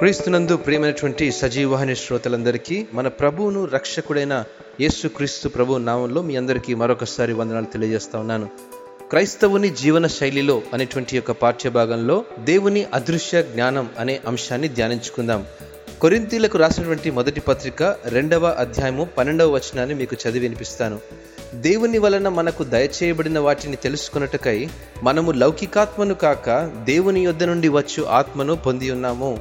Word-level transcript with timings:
క్రీస్తునందు 0.00 0.56
ప్రియమైనటువంటి 0.56 1.32
సజీవహని 1.32 1.96
శ్రోతలందరికీ 1.96 2.86
మన 2.94 3.08
ప్రభువును 3.08 3.64
రక్షకుడైన 3.64 4.44
యేసు 4.80 5.08
క్రీస్తు 5.08 5.48
ప్రభు 5.48 5.74
నామంలో 5.74 6.22
మీ 6.22 6.36
అందరికీ 6.36 6.74
మరొకసారి 6.74 7.32
వందనాలు 7.32 7.64
తెలియజేస్తా 7.64 8.18
ఉన్నాను. 8.18 8.48
క్రైస్తవుని 9.10 9.68
జీవన 9.68 10.06
శైలిలో 10.06 10.62
అనేటువంటి 10.74 11.16
యొక్క 11.16 11.30
పాఠ్యభాగంలో 11.30 12.24
దేవుని 12.38 12.86
అదృశ్య 12.94 13.42
జ్ఞానం 13.42 13.90
అనే 13.98 14.20
అంశాన్ని 14.26 14.68
ధ్యానించుకుందాం. 14.68 15.46
కొరింతీలకు 16.00 16.58
రాసినటువంటి 16.58 17.10
మొదటి 17.10 17.40
పత్రిక 17.40 17.96
రెండవ 18.04 18.46
అధ్యాయము 18.46 19.04
పన్నెండవ 19.04 19.50
వచనాన్ని 19.50 19.94
మీకు 19.94 20.14
చదివి 20.14 20.38
వినిపిస్తాను. 20.38 20.98
దేవుని 21.54 21.98
వలన 21.98 22.28
మనకు 22.28 22.64
దయచేయబడిన 22.64 23.38
వాటిని 23.38 23.76
తెలుసుకున్నట్టుకై 23.76 24.68
మనము 25.02 25.32
లౌకికాత్మను 25.32 26.14
కాక 26.14 26.50
దేవుని 26.84 27.24
యొద్ద 27.24 27.44
నుండి 27.44 27.68
వచ్చు 27.68 28.04
ఆత్మను 28.04 28.56
పొంది 28.56 28.90
ఉన్నాము. 28.90 29.38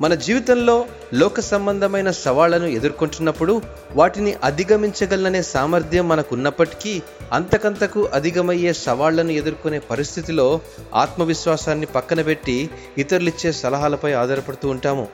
మన 0.00 0.14
జీవితంలో 0.14 0.84
లోక 1.14 1.40
సంబంధమైన 1.40 2.10
సవాళ్ళను 2.10 2.66
ఎదుర్కొంటున్నప్పుడు 2.66 3.62
వాటిని 3.92 4.34
అధిగమించగలననే 4.44 5.42
సామర్థ్యం 5.42 6.08
మనకున్నప్పటికీ 6.08 7.02
అంతకంతకు 7.32 8.08
అధిగమయ్యే 8.14 8.72
సవాళ్ళను 8.72 9.30
ఎదుర్కొనే 9.30 9.78
పరిస్థితిలో 9.78 10.60
ఆత్మవిశ్వాసాన్ని 10.94 11.86
పక్కన 11.86 12.22
పెట్టి 12.22 12.70
ఇతరులిచ్చే 12.98 13.52
సలహాలపై 13.52 14.12
ఆధారపడుతూ 14.12 14.68
ఉంటాము. 14.68 15.08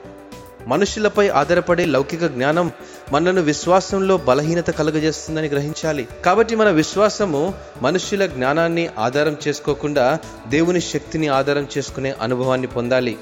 మనుషులపై 0.66 1.28
ఆధారపడే 1.28 1.84
లౌకిక 1.84 2.26
జ్ఞానం 2.26 2.73
మనను 3.12 3.40
విశ్వాసంలో 3.40 4.16
బలహీనత 4.16 4.70
కలుగజేస్తుందని 4.70 5.48
గ్రహించాలి. 5.48 6.09
కాబట్టి 6.24 6.56
మన 6.56 6.70
విశ్వాసము 6.70 7.54
మనుష్యుల 7.82 8.26
జ్ఞానాన్ని 8.26 8.88
ఆధారం 8.98 9.37
చేసుకోకుండా 9.48 10.18
దేవుని 10.48 10.80
శక్తిని 10.80 11.28
ఆధారం 11.28 11.68
చేసుకునే 11.78 12.14
అనుభవాన్ని 12.23 12.66
పొందాలి. 12.66 13.16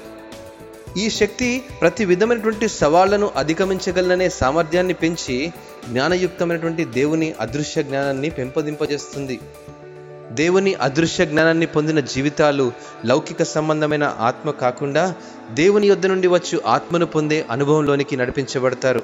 ఈ 0.97 1.09
శక్తి 1.09 1.63
ప్రతి 1.81 2.05
విధమైనటువంటి 2.05 2.67
సవాళ్ళను 2.67 3.31
అధిగమించగలననే 3.35 4.29
సామర్థ్యాన్ని 4.29 4.93
పెంచి 4.93 5.53
జ్ఞానయుక్తమైనటువంటి 5.89 6.85
దేవుని 6.85 7.33
అదృశ్య 7.39 7.83
జ్ఞానాన్ని 7.83 8.29
పెంపొందింపజేస్తుంది. 8.29 9.39
దేవుని 10.31 10.73
అదృశ్య 10.73 11.25
జ్ఞానాన్ని 11.25 11.65
పొందిన 11.65 11.99
జీవితాలు 11.99 12.71
లౌకిక 13.05 13.43
సంబంధమైన 13.43 14.15
ఆత్మ 14.19 14.51
కాకుండా 14.51 15.15
దేవుని 15.51 15.87
యొద్ద 15.87 16.05
నుండి 16.05 16.27
వచ్చు 16.27 16.61
ఆత్మను 16.65 17.05
పొందే 17.05 17.45
అనుభవంలోనికి 17.51 18.17
నడిపించబడతారు. 18.17 19.01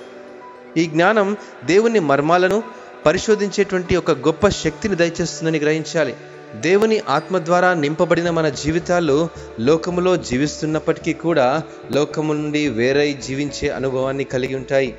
ఈ 0.78 0.86
జ్ఞానం 0.86 1.38
దేవుని 1.66 2.00
మర్మాలను 2.00 2.64
పరిశోధించేటువంటి 3.06 3.96
ఒక 3.96 4.12
గొప్ప 4.12 4.50
శక్తిని 4.50 4.96
దయచేస్తుందని 4.96 5.60
గ్రహించాలి. 5.60 6.16
దేవుని 6.56 7.02
ఆత్మ 7.10 7.38
ద్వారా 7.38 7.74
నింపబడిన 7.74 8.30
మన 8.30 8.50
జీవితాలు 8.50 9.30
లోకములో 9.60 10.18
జీవిస్తున్నప్పటికీ 10.18 11.14
కూడా 11.14 11.64
లోకము 11.92 12.34
నుండి 12.34 12.68
వేరై 12.68 13.14
జీవించే 13.14 13.70
అనుభవాన్ని 13.70 14.24
కలిగి 14.24 14.56
ఉంటాయి. 14.56 14.96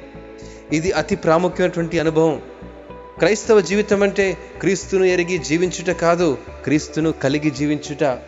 ఇది 0.73 0.93
అతి 0.93 1.17
ప్రాముఖ్యమైనటువంటి 1.17 1.99
అనుభవం. 1.99 2.43
క్రైస్తవ 3.19 3.61
జీవితం 3.61 4.03
అంటే 4.03 4.39
క్రీస్తును 4.61 5.05
ఎరిగి 5.05 5.39
జీవించుట 5.39 5.97
కాదు 5.97 6.39
క్రీస్తును 6.65 7.13
కలిగి 7.13 7.51
జీవించుట. 7.51 8.19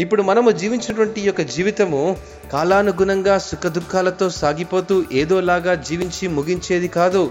ఇప్పుడు 0.00 0.22
మనము 0.22 0.50
జీవించినటువంటి 0.50 1.20
యొక్క 1.20 1.42
జీవితము 1.42 2.16
కాలానుగుణంగా 2.52 3.38
సుఖదుఖాలతో 3.38 4.30
సాగిపోతూ 4.30 5.04
ఏదోలాగా 5.12 5.74
జీవించి 5.74 6.28
ముగించేది 6.28 6.88
కాదు. 6.88 7.30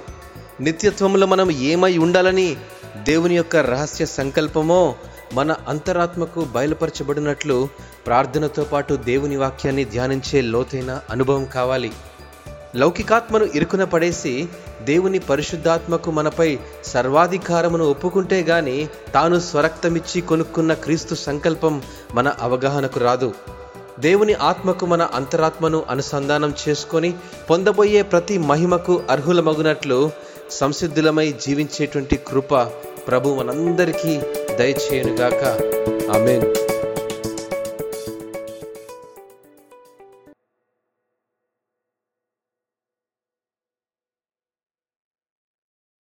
నిత్యత్వంలో 0.62 1.28
మనం 1.28 1.52
ఏమై 1.52 1.98
ఉండాలని 1.98 2.56
దేవుని 3.04 3.36
యొక్క 3.36 3.56
రహస్య 3.56 4.06
సంకల్పమో 4.06 4.96
మన 5.36 5.56
అంతరాత్మకు 5.68 6.42
బయలుపరచబడినట్లు 6.54 7.68
ప్రార్థనతో 8.08 8.64
పాటు 8.64 8.94
దేవుని 8.94 9.38
వాక్యాన్ని 9.38 9.86
ధ్యానించే 9.86 10.42
లోతైన 10.42 11.00
అనుభవం 11.10 11.46
కావాలి. 11.46 11.92
లౌకికాత్మను 12.76 13.46
ఇరుకున 13.56 13.84
పడేసి 13.84 14.48
దేవుని 14.82 15.20
పరిశుద్ధాత్మకు 15.20 16.12
మనపై 16.12 16.60
సర్వాధికారమును 16.86 17.86
ఒప్పుకుంటే 17.86 18.42
గాని 18.42 18.88
తాను 19.14 19.40
స్వరక్తమిచ్చి 19.40 20.22
కొనుక్కున్న 20.22 20.74
క్రీస్తు 20.74 21.16
సంకల్పం 21.16 21.82
మన 22.14 22.28
అవగాహనకు 22.42 23.00
రాదు. 23.00 23.34
దేవుని 24.00 24.34
ఆత్మకు 24.34 24.86
మన 24.86 25.02
అంతరాత్మను 25.02 25.86
అనుసంధానం 25.90 26.54
చేసుకొని 26.64 27.14
పొందబోయే 27.50 28.02
ప్రతి 28.02 28.38
మహిమకు 28.38 29.04
అర్హులమగునట్లు 29.10 30.00
సంసిద్ధులమై 30.52 31.28
జీవించేటువంటి 31.42 32.16
కృప 32.28 32.56
ప్రభు 33.08 33.30
మనందరికీ 33.30 34.14
దయచేయునుగాక 34.60 35.44
ఆమెన్ 36.12 36.46